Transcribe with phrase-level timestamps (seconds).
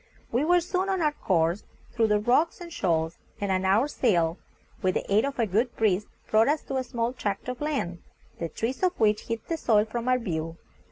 [0.31, 1.63] We were soon on our course
[1.93, 4.39] through the rocks and shoals, and an hour's sail,
[4.81, 7.99] with the aid of a good breeze, brought us to a small tract of land,
[8.39, 10.57] the trees of which hid the soil from our view.